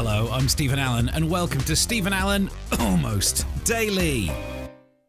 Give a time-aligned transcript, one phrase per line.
[0.00, 2.48] Hello, I'm Steven Allen, and welcome to Steven Allen
[2.78, 4.30] Almost Daily.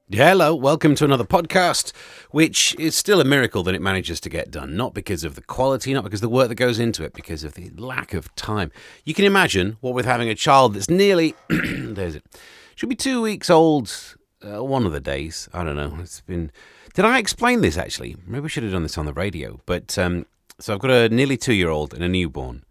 [0.10, 1.92] Hello, welcome to another podcast,
[2.32, 4.76] which is still a miracle that it manages to get done.
[4.76, 7.44] Not because of the quality, not because of the work that goes into it, because
[7.44, 8.72] of the lack of time.
[9.06, 12.24] You can imagine what with having a child that's nearly, there's it,
[12.74, 13.94] should be two weeks old
[14.44, 15.48] uh, one of the days.
[15.54, 16.00] I don't know.
[16.00, 16.52] It's been.
[16.96, 18.16] Did I explain this actually?
[18.26, 19.62] Maybe we should have done this on the radio.
[19.68, 20.26] But um,
[20.58, 22.64] so I've got a nearly two year old and a newborn,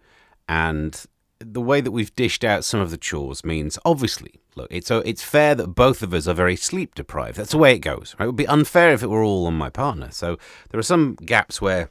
[0.49, 1.07] and
[1.41, 4.99] the way that we've dished out some of the chores means obviously look it's so
[4.99, 7.37] it's fair that both of us are very sleep deprived.
[7.37, 8.25] That's the way it goes right?
[8.25, 10.11] It would be unfair if it were all on my partner.
[10.11, 10.37] So
[10.71, 11.91] there are some gaps where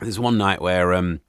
[0.00, 1.20] there's one night where um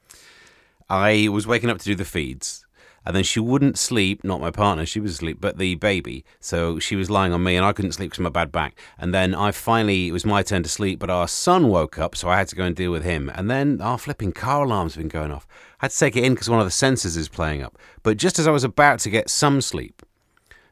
[0.89, 2.65] i was waking up to do the feeds
[3.09, 6.77] and then she wouldn't sleep not my partner she was asleep but the baby so
[6.77, 9.16] she was lying on me and i couldn't sleep because of my bad back and
[9.16, 12.30] then i finally it was my turn to sleep but our son woke up so
[12.30, 15.08] i had to go and deal with him and then our flipping car alarm's been
[15.08, 15.48] going off
[15.80, 17.77] I had to take it in because one of the sensors is playing up.
[18.04, 20.04] But just as I was about to get some sleep,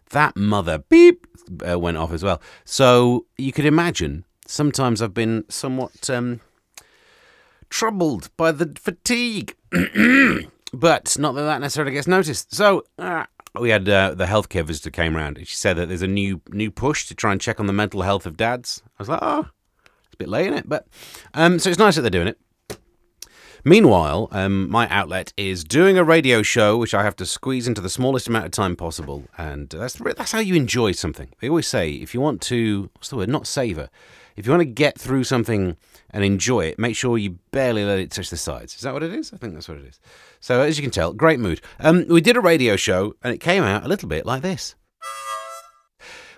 [0.10, 1.26] that mother beep
[1.68, 2.41] uh, went off as well.
[2.66, 6.41] So you could imagine sometimes I've been somewhat um,
[7.70, 9.55] troubled by the fatigue.
[10.73, 12.54] but not that that necessarily gets noticed.
[12.54, 13.26] So uh,
[13.60, 15.40] we had uh, the healthcare visitor came around.
[15.40, 18.01] She said that there's a new new push to try and check on the mental
[18.01, 18.82] health of dads.
[18.85, 19.48] I was like, oh,
[20.05, 20.88] it's a bit late in it, but
[21.34, 22.40] um, so it's nice that they're doing it.
[23.63, 27.82] Meanwhile, um, my outlet is doing a radio show, which I have to squeeze into
[27.82, 31.29] the smallest amount of time possible, and that's that's how you enjoy something.
[31.41, 33.29] They always say if you want to, what's the word?
[33.29, 33.90] Not savor.
[34.38, 35.76] If you want to get through something
[36.12, 38.76] and enjoy it, make sure you barely let it touch the sides.
[38.76, 39.34] Is that what it is?
[39.34, 40.00] I think that's what it is.
[40.40, 41.62] So as you can tell, great mood.
[41.80, 44.76] Um, we did a radio show, and it came out a little bit like this.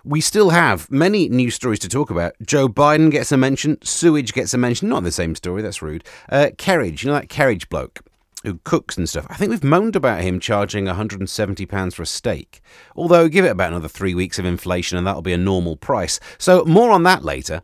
[0.05, 2.33] We still have many news stories to talk about.
[2.41, 6.05] Joe Biden gets a mention, sewage gets a mention, not the same story, that's rude.
[6.29, 8.01] Uh, Kerridge, you know that Kerridge bloke
[8.43, 9.25] who cooks and stuff.
[9.29, 12.61] I think we've moaned about him charging £170 for a steak.
[12.95, 16.19] Although, give it about another three weeks of inflation and that'll be a normal price.
[16.37, 17.63] So, more on that later.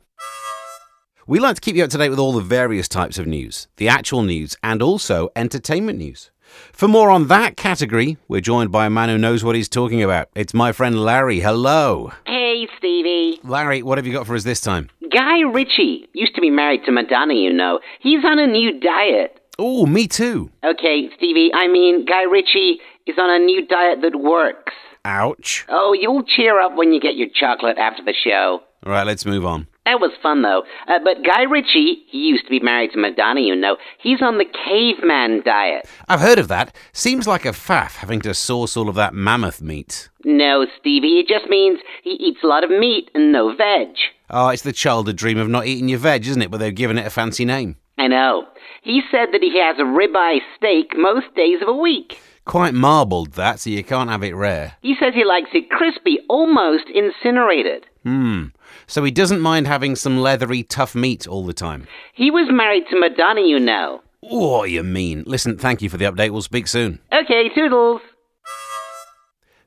[1.27, 3.67] We like to keep you up to date with all the various types of news,
[3.77, 6.29] the actual news, and also entertainment news.
[6.71, 10.03] For more on that category, we're joined by a man who knows what he's talking
[10.03, 10.29] about.
[10.35, 11.39] It's my friend Larry.
[11.39, 12.11] Hello.
[12.27, 13.39] Hey, Stevie.
[13.43, 14.91] Larry, what have you got for us this time?
[15.11, 17.79] Guy Ritchie used to be married to Madonna, you know.
[18.01, 19.39] He's on a new diet.
[19.57, 20.51] Oh, me too.
[20.63, 24.73] Okay, Stevie, I mean, Guy Ritchie is on a new diet that works.
[25.05, 25.65] Ouch.
[25.69, 28.59] Oh, you'll cheer up when you get your chocolate after the show.
[28.85, 29.65] All right, let's move on.
[29.85, 30.63] That was fun, though.
[30.87, 33.77] Uh, but Guy Ritchie, he used to be married to Madonna, you know.
[33.99, 35.87] He's on the caveman diet.
[36.07, 36.75] I've heard of that.
[36.91, 40.09] Seems like a faff having to source all of that mammoth meat.
[40.23, 43.89] No, Stevie, it just means he eats a lot of meat and no veg.
[44.31, 46.49] Oh, it's the childhood dream of not eating your veg, isn't it?
[46.49, 47.75] But they've given it a fancy name.
[47.99, 48.47] I know.
[48.81, 52.19] He said that he has a ribeye steak most days of a week.
[52.45, 54.73] Quite marbled, that, so you can't have it rare.
[54.81, 57.85] He says he likes it crispy, almost incinerated.
[58.03, 58.45] Hmm.
[58.87, 61.87] So he doesn't mind having some leathery, tough meat all the time.
[62.13, 64.01] He was married to Madonna, you know.
[64.23, 65.23] Oh, you mean?
[65.25, 66.31] Listen, thank you for the update.
[66.31, 66.99] We'll speak soon.
[67.13, 68.01] Okay, toodles.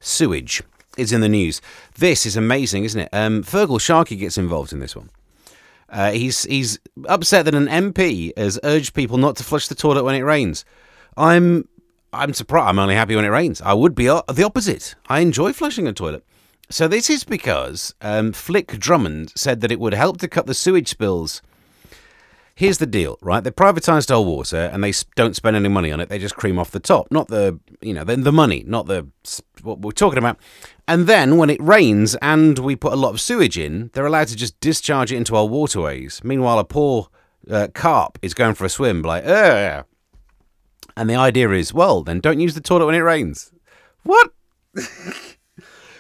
[0.00, 0.62] Sewage
[0.96, 1.60] is in the news.
[1.96, 3.08] This is amazing, isn't it?
[3.12, 5.10] Um, Feargal Sharkey gets involved in this one.
[5.90, 10.04] Uh, he's he's upset that an MP has urged people not to flush the toilet
[10.04, 10.64] when it rains.
[11.16, 11.66] I'm
[12.12, 12.68] I'm surprised.
[12.68, 13.62] I'm only happy when it rains.
[13.62, 14.94] I would be the opposite.
[15.08, 16.24] I enjoy flushing a toilet.
[16.70, 20.54] So this is because um, Flick Drummond said that it would help to cut the
[20.54, 21.40] sewage spills.
[22.54, 23.42] Here's the deal, right?
[23.42, 26.08] They privatised our water and they don't spend any money on it.
[26.08, 29.06] They just cream off the top, not the you know the, the money, not the
[29.62, 30.38] what we're talking about.
[30.88, 34.28] And then when it rains and we put a lot of sewage in, they're allowed
[34.28, 36.20] to just discharge it into our waterways.
[36.24, 37.08] Meanwhile, a poor
[37.48, 39.84] uh, carp is going for a swim, like, Ugh.
[40.96, 43.52] and the idea is, well, then don't use the toilet when it rains.
[44.02, 44.32] What?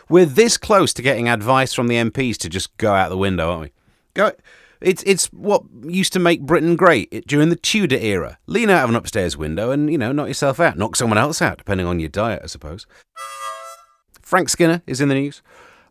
[0.08, 3.50] We're this close to getting advice from the MPs to just go out the window,
[3.50, 3.72] aren't we?
[4.14, 4.32] Go.
[4.80, 8.38] It's it's what used to make Britain great it, during the Tudor era.
[8.46, 11.42] Lean out of an upstairs window and you know knock yourself out, knock someone else
[11.42, 12.86] out, depending on your diet, I suppose.
[14.22, 15.42] Frank Skinner is in the news.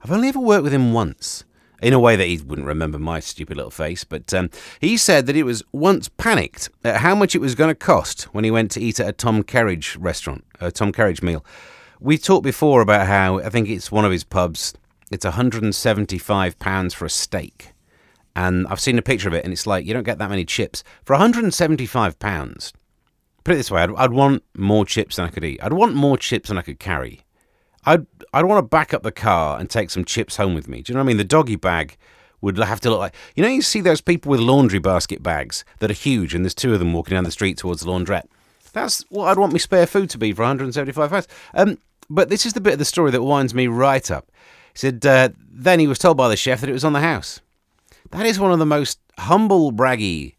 [0.03, 1.43] I've only ever worked with him once.
[1.79, 4.49] In a way that he wouldn't remember my stupid little face, but um,
[4.81, 8.23] he said that he was once panicked at how much it was going to cost
[8.33, 11.45] when he went to eat at a Tom Kerridge restaurant, a Tom Kerridge meal.
[11.99, 14.73] We talked before about how I think it's one of his pubs.
[15.09, 17.73] It's 175 pounds for a steak,
[18.35, 20.45] and I've seen a picture of it, and it's like you don't get that many
[20.45, 22.71] chips for 175 pounds.
[23.43, 25.59] Put it this way: I'd, I'd want more chips than I could eat.
[25.63, 27.21] I'd want more chips than I could carry.
[27.85, 30.83] I'd I'd want to back up the car and take some chips home with me.
[30.83, 31.17] Do you know what I mean?
[31.17, 31.97] The doggy bag
[32.41, 35.65] would have to look like you know you see those people with laundry basket bags
[35.79, 38.27] that are huge, and there's two of them walking down the street towards the laundrette.
[38.77, 41.27] That's what I'd want my spare food to be for 175 pounds.
[41.53, 41.79] Um,
[42.09, 44.31] but this is the bit of the story that winds me right up.
[44.73, 47.01] He said, uh, then he was told by the chef that it was on the
[47.01, 47.41] house.
[48.11, 50.35] That is one of the most humble, braggy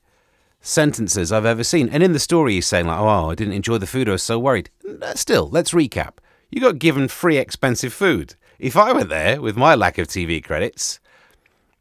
[0.60, 1.88] sentences I've ever seen.
[1.88, 4.08] And in the story, he's saying, like, oh, I didn't enjoy the food.
[4.08, 4.70] I was so worried.
[5.14, 6.14] Still, let's recap.
[6.50, 8.36] You got given free, expensive food.
[8.58, 11.00] If I went there with my lack of TV credits,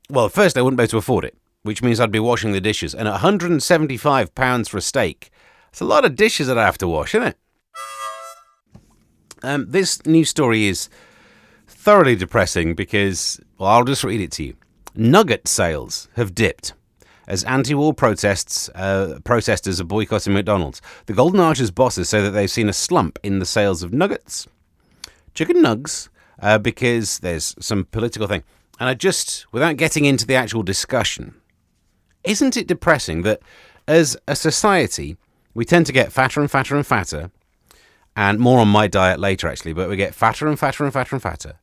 [0.09, 2.61] well, first, I wouldn't be able to afford it, which means I'd be washing the
[2.61, 2.93] dishes.
[2.93, 5.31] And £175 for a steak,
[5.69, 7.37] it's a lot of dishes that I have to wash, isn't it?
[9.43, 10.89] Um, this news story is
[11.67, 14.55] thoroughly depressing because, well, I'll just read it to you.
[14.95, 16.73] Nugget sales have dipped
[17.27, 20.81] as anti-war protests uh, protesters are boycotting McDonald's.
[21.05, 24.47] The Golden Arches bosses say that they've seen a slump in the sales of nuggets,
[25.33, 26.09] chicken nugs,
[26.39, 28.43] uh, because there's some political thing.
[28.79, 31.35] And I just, without getting into the actual discussion,
[32.23, 33.41] isn't it depressing that
[33.87, 35.17] as a society
[35.57, 37.31] we tend to get fatter and fatter and fatter,
[38.15, 41.15] and more on my diet later actually, but we get fatter and fatter and fatter
[41.15, 41.55] and fatter,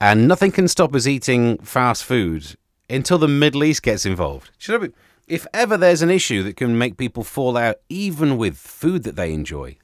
[0.00, 2.56] and nothing can stop us eating fast food
[2.90, 4.50] until the Middle East gets involved.
[4.58, 4.92] Should I be,
[5.28, 9.14] if ever there's an issue that can make people fall out, even with food that
[9.14, 9.76] they enjoy,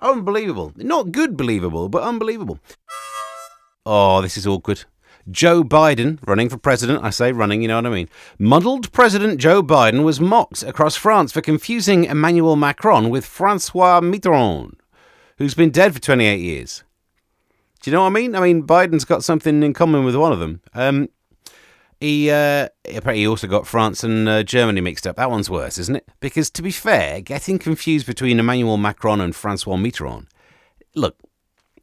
[0.00, 0.72] unbelievable.
[0.76, 2.58] Not good, believable, but unbelievable.
[3.84, 4.84] Oh, this is awkward.
[5.30, 8.08] Joe Biden, running for president, I say running, you know what I mean.
[8.38, 14.74] Muddled President Joe Biden was mocked across France for confusing Emmanuel Macron with Francois Mitterrand,
[15.38, 16.84] who's been dead for 28 years.
[17.82, 18.34] Do you know what I mean?
[18.34, 20.60] I mean, Biden's got something in common with one of them.
[20.74, 21.08] Um,
[22.00, 25.16] he uh, he also got France and uh, Germany mixed up.
[25.16, 26.08] That one's worse, isn't it?
[26.20, 30.26] Because to be fair, getting confused between Emmanuel Macron and Francois Mitterrand,
[30.94, 31.16] look,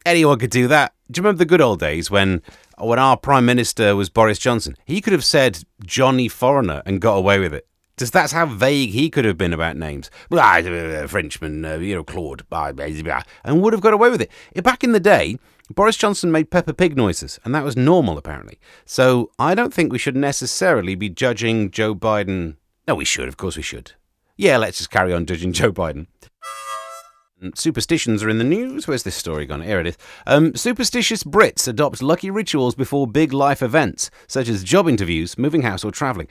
[0.06, 0.94] anyone could do that.
[1.12, 2.42] Do you remember the good old days when
[2.78, 4.76] when our prime minister was Boris Johnson?
[4.86, 7.68] He could have said Johnny Foreigner and got away with it.
[7.96, 10.10] Because that's how vague he could have been about names.
[10.32, 14.32] Uh, Frenchman, uh, you know, Claude, and would have got away with it.
[14.64, 15.38] Back in the day,
[15.70, 18.60] Boris Johnson made Peppa Pig noises, and that was normal, apparently.
[18.86, 22.56] So I don't think we should necessarily be judging Joe Biden.
[22.88, 23.92] No, we should, of course we should.
[24.38, 26.08] Yeah, let's just carry on judging Joe Biden.
[27.56, 28.88] Superstitions are in the news.
[28.88, 29.62] Where's this story gone?
[29.62, 29.98] Here it is.
[30.26, 35.64] Um, superstitious Brits adopt lucky rituals before big life events, such as job interviews, moving
[35.64, 36.28] house, or travelling.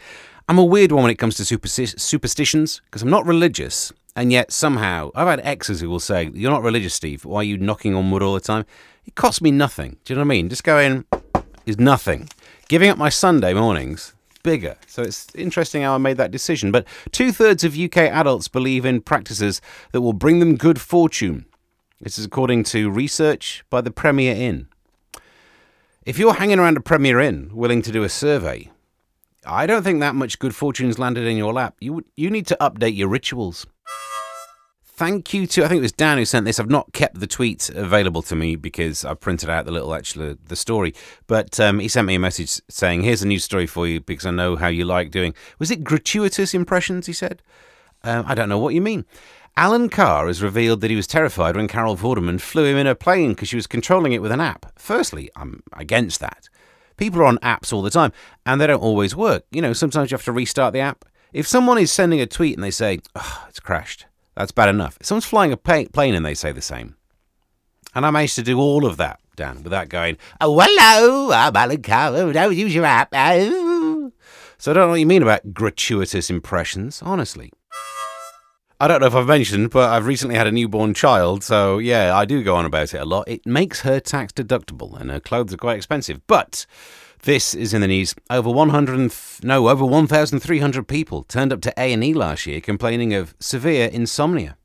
[0.48, 4.32] I'm a weird one when it comes to supersti- superstitions because I'm not religious, and
[4.32, 7.24] yet somehow I've had exes who will say, "You're not religious, Steve.
[7.24, 8.64] Why are you knocking on wood all the time?"
[9.04, 9.98] It costs me nothing.
[10.04, 10.48] Do you know what I mean?
[10.48, 11.04] Just going
[11.66, 12.28] is nothing.
[12.68, 14.76] Giving up my Sunday mornings bigger.
[14.86, 16.72] So it's interesting how I made that decision.
[16.72, 19.60] But two thirds of UK adults believe in practices
[19.92, 21.46] that will bring them good fortune.
[22.00, 24.68] This is according to research by the Premier Inn.
[26.04, 28.70] If you're hanging around a Premier Inn willing to do a survey,
[29.46, 31.76] I don't think that much good fortune's landed in your lap.
[31.80, 33.66] You you need to update your rituals
[34.92, 36.60] thank you to I think it was Dan who sent this.
[36.60, 40.36] I've not kept the tweet available to me because I printed out the little actual
[40.46, 40.94] the story.
[41.26, 44.26] But um, he sent me a message saying, "Here's a new story for you because
[44.26, 47.06] I know how you like doing." Was it gratuitous impressions?
[47.06, 47.42] He said.
[48.04, 49.04] Um, I don't know what you mean.
[49.56, 52.94] Alan Carr has revealed that he was terrified when Carol Vorderman flew him in a
[52.94, 54.72] plane because she was controlling it with an app.
[54.76, 56.48] Firstly, I'm against that.
[56.96, 58.12] People are on apps all the time
[58.46, 59.44] and they don't always work.
[59.50, 61.04] You know, sometimes you have to restart the app.
[61.32, 64.96] If someone is sending a tweet and they say, oh, it's crashed, that's bad enough.
[65.00, 66.96] If someone's flying a plane and they say the same.
[67.94, 71.82] And I managed to do all of that, Dan, without going, oh, hello, I'm Alan
[71.82, 72.32] Carr.
[72.32, 73.10] Don't use your app.
[73.12, 74.12] Oh.
[74.56, 77.53] So I don't know what you mean about gratuitous impressions, honestly.
[78.81, 82.17] I don't know if I've mentioned, but I've recently had a newborn child, so yeah,
[82.17, 83.29] I do go on about it a lot.
[83.29, 86.20] It makes her tax deductible, and her clothes are quite expensive.
[86.27, 86.67] But
[87.22, 88.14] this is in the news.
[88.31, 89.12] Over 100,
[89.43, 94.56] no, over 1,300 people turned up to A&E last year complaining of severe insomnia.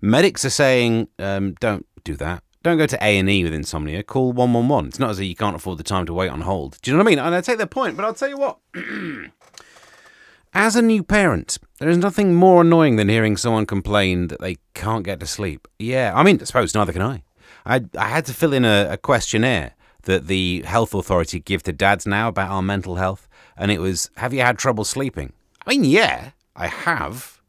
[0.00, 2.42] Medics are saying, um, don't do that.
[2.62, 4.02] Don't go to A&E with insomnia.
[4.02, 4.88] Call 111.
[4.88, 6.78] It's not as if you can't afford the time to wait on hold.
[6.82, 7.18] Do you know what I mean?
[7.18, 8.58] And I take their point, but I'll tell you what.
[10.56, 14.56] As a new parent, there is nothing more annoying than hearing someone complain that they
[14.72, 15.66] can't get to sleep.
[15.78, 17.24] Yeah, I mean, I suppose neither can I.
[17.66, 19.73] I, I had to fill in a, a questionnaire
[20.04, 24.10] that the health authority give to dads now about our mental health, and it was,
[24.16, 25.32] "Have you had trouble sleeping?"
[25.66, 27.40] I mean, yeah, I have.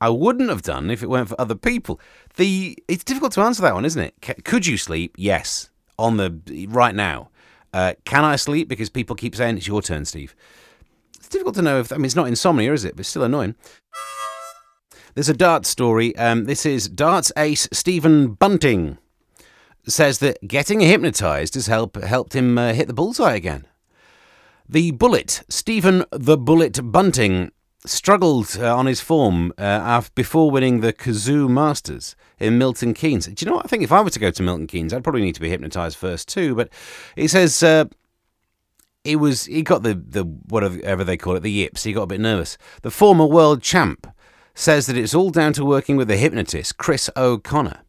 [0.00, 2.00] I wouldn't have done if it weren't for other people.
[2.36, 4.44] The it's difficult to answer that one, isn't it?
[4.44, 5.14] Could you sleep?
[5.16, 7.30] Yes, on the right now.
[7.72, 8.68] Uh, can I sleep?
[8.68, 10.34] Because people keep saying it's your turn, Steve.
[11.16, 12.94] It's difficult to know if I mean it's not insomnia, is it?
[12.94, 13.56] But it's still annoying.
[15.14, 16.14] There's a darts story.
[16.16, 18.98] Um, this is darts ace Stephen Bunting
[19.86, 23.66] says that getting hypnotized has help, helped him uh, hit the bullseye again.
[24.68, 27.52] The Bullet, Stephen the Bullet Bunting,
[27.86, 33.26] struggled uh, on his form uh, before winning the Cazoo Masters in Milton Keynes.
[33.26, 33.64] Do you know what?
[33.64, 35.48] I think if I were to go to Milton Keynes, I'd probably need to be
[35.48, 36.54] hypnotized first too.
[36.54, 36.70] But
[37.16, 37.86] he says uh,
[39.04, 41.84] he was he got the the whatever they call it the yips.
[41.84, 42.58] He got a bit nervous.
[42.82, 44.06] The former world champ
[44.54, 47.82] says that it's all down to working with the hypnotist Chris O'Connor.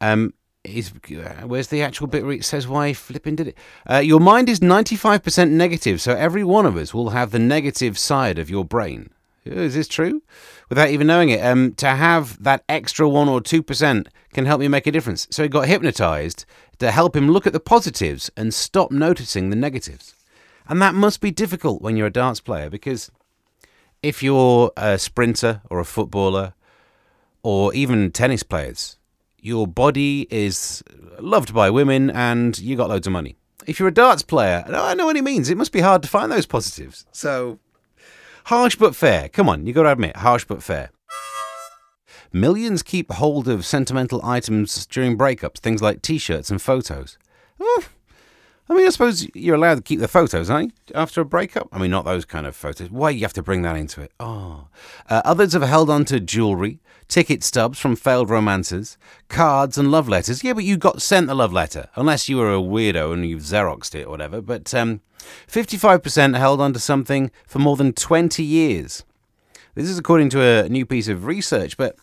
[0.00, 3.58] Um, is uh, where's the actual bit where it says why flipping did it?
[3.88, 7.98] Uh, your mind is 95% negative, so every one of us will have the negative
[7.98, 9.10] side of your brain.
[9.46, 10.22] Is this true?
[10.68, 14.62] Without even knowing it, um, to have that extra one or two percent can help
[14.62, 15.26] you make a difference.
[15.30, 16.44] So he got hypnotized
[16.78, 20.14] to help him look at the positives and stop noticing the negatives.
[20.68, 23.10] And that must be difficult when you're a darts player because
[24.02, 26.52] if you're a sprinter or a footballer
[27.42, 28.98] or even tennis players,
[29.42, 30.82] your body is
[31.18, 33.36] loved by women and you got loads of money.
[33.66, 35.50] If you're a darts player, I know what he means.
[35.50, 37.06] It must be hard to find those positives.
[37.12, 37.58] So,
[38.44, 39.28] harsh but fair.
[39.28, 40.90] Come on, you got to admit, harsh but fair.
[42.32, 47.18] Millions keep hold of sentimental items during breakups, things like t shirts and photos.
[48.70, 50.94] I mean, I suppose you're allowed to keep the photos, aren't you?
[50.94, 51.68] After a breakup?
[51.72, 52.88] I mean, not those kind of photos.
[52.88, 54.12] Why you have to bring that into it?
[54.20, 54.68] Oh.
[55.08, 58.96] Uh, others have held on to jewellery, ticket stubs from failed romances,
[59.28, 60.44] cards and love letters.
[60.44, 63.42] Yeah, but you got sent the love letter, unless you were a weirdo and you've
[63.42, 64.40] Xeroxed it or whatever.
[64.40, 65.00] But um,
[65.48, 69.02] 55% held on to something for more than 20 years.
[69.74, 71.96] This is according to a new piece of research, but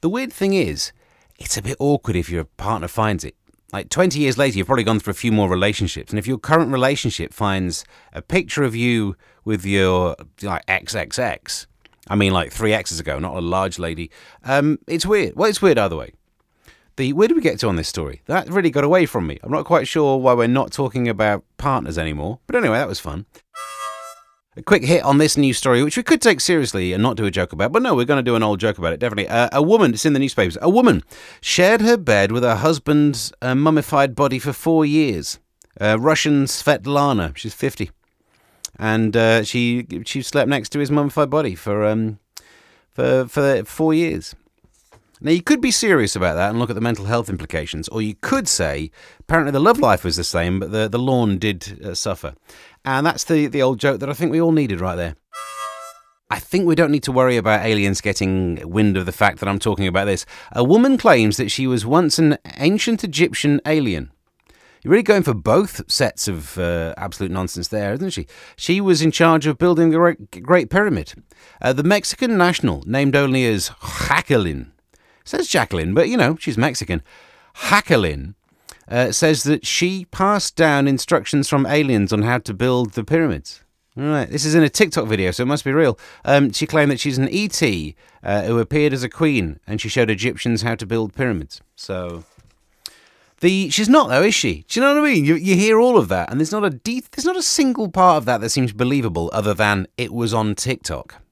[0.00, 0.92] the weird thing is,
[1.38, 3.36] it's a bit awkward if your partner finds it.
[3.74, 6.12] Like 20 years later, you've probably gone through a few more relationships.
[6.12, 11.66] And if your current relationship finds a picture of you with your like XXX,
[12.06, 14.12] I mean like three X's ago, not a large lady,
[14.44, 15.34] um, it's weird.
[15.34, 16.12] Well, it's weird either way.
[16.94, 18.22] The, where did we get to on this story?
[18.26, 19.40] That really got away from me.
[19.42, 22.38] I'm not quite sure why we're not talking about partners anymore.
[22.46, 23.26] But anyway, that was fun
[24.56, 27.24] a quick hit on this news story, which we could take seriously and not do
[27.24, 27.72] a joke about.
[27.72, 29.28] But no, we're going to do an old joke about it, definitely.
[29.28, 31.02] Uh, a woman, it's in the newspapers, a woman
[31.40, 35.38] shared her bed with her husband's uh, mummified body for four years.
[35.80, 37.90] Uh, Russian Svetlana, she's 50.
[38.76, 42.18] And uh, she she slept next to his mummified body for um
[42.90, 44.34] for for four years.
[45.20, 48.02] Now you could be serious about that and look at the mental health implications, or
[48.02, 48.90] you could say
[49.20, 52.34] apparently the love life was the same, but the the lawn did uh, suffer.
[52.84, 55.16] And that's the, the old joke that I think we all needed right there.
[56.30, 59.48] I think we don't need to worry about aliens getting wind of the fact that
[59.48, 60.26] I'm talking about this.
[60.52, 64.10] A woman claims that she was once an ancient Egyptian alien.
[64.82, 68.26] You're really going for both sets of uh, absolute nonsense there, isn't she?
[68.56, 71.14] She was in charge of building the Great, Pyramid.
[71.62, 73.70] Uh, the Mexican national, named only as
[74.08, 74.73] Jacqueline,
[75.24, 77.02] says Jacqueline, but you know, she's Mexican.
[77.68, 78.34] Jacqueline
[78.88, 83.62] uh, says that she passed down instructions from aliens on how to build the pyramids.
[83.96, 85.96] All right, this is in a TikTok video, so it must be real.
[86.24, 87.62] Um, she claimed that she's an ET
[88.24, 91.60] uh, who appeared as a queen, and she showed Egyptians how to build pyramids.
[91.76, 92.24] So,
[93.38, 94.64] the she's not though, is she?
[94.68, 95.24] Do you know what I mean?
[95.24, 97.88] You, you hear all of that, and there's not a de- there's not a single
[97.88, 101.22] part of that that seems believable, other than it was on TikTok.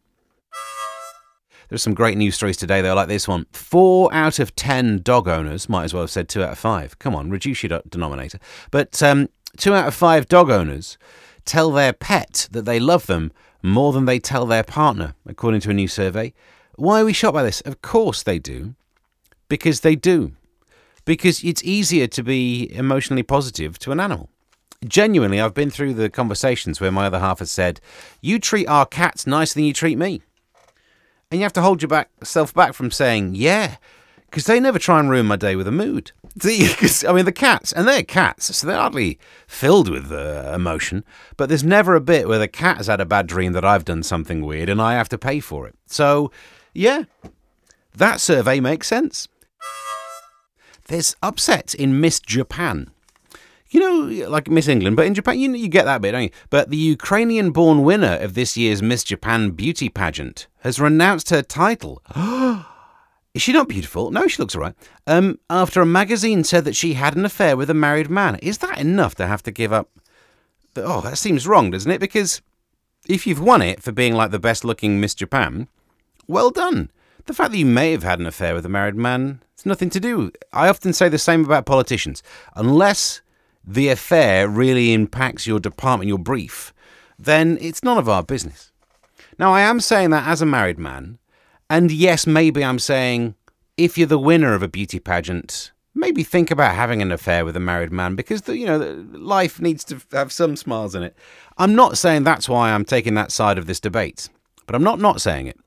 [1.73, 3.47] There's some great news stories today, though, like this one.
[3.55, 6.99] Four out of ten dog owners, might as well have said two out of five.
[6.99, 8.39] Come on, reduce your denominator.
[8.71, 10.99] But um, two out of five dog owners
[11.47, 15.71] tell their pet that they love them more than they tell their partner, according to
[15.71, 16.35] a new survey.
[16.75, 17.63] Why are we shocked by this?
[17.63, 18.75] Of course they do.
[19.49, 20.33] Because they do.
[21.07, 24.29] Because it's easier to be emotionally positive to an animal.
[24.85, 27.81] Genuinely, I've been through the conversations where my other half has said,
[28.21, 30.21] You treat our cats nicer than you treat me.
[31.33, 33.77] And you have to hold yourself back from saying, yeah,
[34.27, 36.13] because they never try and ruin my day with a mood.
[36.45, 41.07] I mean, the cats, and they're cats, so they're hardly filled with uh, emotion,
[41.39, 43.87] but there's never a bit where the cat has had a bad dream that I've
[43.87, 45.75] done something weird and I have to pay for it.
[45.87, 46.31] So,
[46.75, 47.05] yeah,
[47.95, 49.27] that survey makes sense.
[50.89, 52.91] There's upset in Miss Japan
[53.73, 56.31] you know, like Miss England, but in Japan, you, you get that bit, don't you?
[56.51, 61.41] But the Ukrainian born winner of this year's Miss Japan beauty pageant has renounced her
[61.41, 62.03] title.
[63.35, 64.11] Is she not beautiful?
[64.11, 64.75] No, she looks all right.
[65.07, 68.35] Um, after a magazine said that she had an affair with a married man.
[68.43, 69.89] Is that enough to have to give up?
[70.77, 72.01] Oh, that seems wrong, doesn't it?
[72.01, 72.43] Because
[73.09, 75.69] if you've won it for being like the best looking Miss Japan,
[76.27, 76.91] well done.
[77.25, 79.89] The fact that you may have had an affair with a married man, it's nothing
[79.91, 80.31] to do.
[80.53, 82.23] I often say the same about politicians.
[82.55, 83.23] Unless
[83.65, 86.73] the affair really impacts your department, your brief,
[87.19, 88.73] then it's none of our business.
[89.39, 91.19] Now, I am saying that as a married man,
[91.71, 93.35] and yes, maybe I'm saying
[93.77, 97.57] if you're the winner of a beauty pageant, maybe think about having an affair with
[97.57, 101.17] a married man because the, you know life needs to have some smiles in it.
[101.59, 104.29] I'm not saying that's why I'm taking that side of this debate.
[104.67, 105.59] But I'm not not saying it.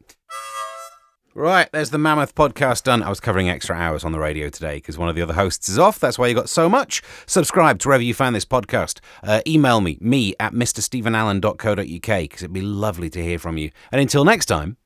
[1.38, 3.04] Right, there's the Mammoth podcast done.
[3.04, 5.68] I was covering extra hours on the radio today because one of the other hosts
[5.68, 6.00] is off.
[6.00, 7.02] That's why you got so much.
[7.26, 9.02] Subscribe to wherever you found this podcast.
[9.22, 13.70] Uh, email me, me at mrstevenallen.co.uk because it'd be lovely to hear from you.
[13.92, 14.78] And until next time.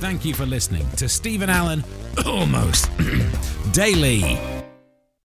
[0.00, 1.84] Thank you for listening to Steven Allen
[2.24, 2.90] Almost
[3.72, 4.61] Daily.